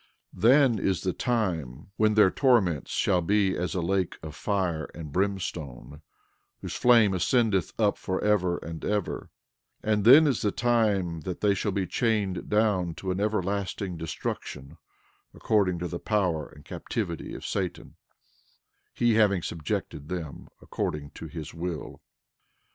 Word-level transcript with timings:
12:17 0.35 0.41
Then 0.41 0.79
is 0.79 1.01
the 1.03 1.13
time 1.13 1.91
when 1.95 2.15
their 2.15 2.31
torments 2.31 2.89
shall 2.89 3.21
be 3.21 3.55
as 3.55 3.75
a 3.75 3.83
lake 3.83 4.17
of 4.23 4.33
fire 4.33 4.85
and 4.95 5.11
brimstone, 5.11 6.01
whose 6.59 6.73
flame 6.75 7.13
ascendeth 7.13 7.71
up 7.79 7.99
forever 7.99 8.57
and 8.57 8.83
ever; 8.83 9.29
and 9.83 10.03
then 10.03 10.25
is 10.25 10.41
the 10.41 10.51
time 10.51 11.19
that 11.21 11.41
they 11.41 11.53
shall 11.53 11.71
be 11.71 11.85
chained 11.85 12.49
down 12.49 12.95
to 12.95 13.11
an 13.11 13.19
everlasting 13.19 13.95
destruction, 13.95 14.79
according 15.35 15.77
to 15.77 15.87
the 15.87 15.99
power 15.99 16.49
and 16.49 16.65
captivity 16.65 17.35
of 17.35 17.45
Satan, 17.45 17.95
he 18.95 19.13
having 19.13 19.43
subjected 19.43 20.09
them 20.09 20.47
according 20.63 21.11
to 21.11 21.27
his 21.27 21.53
will. 21.53 22.01